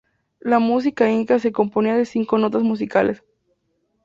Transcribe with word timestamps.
La 0.39 0.57
música 0.57 1.11
inca 1.11 1.37
se 1.37 1.51
componía 1.51 1.95
de 1.95 2.05
cinco 2.07 2.39
notas 2.39 2.63
musicales. 2.63 3.21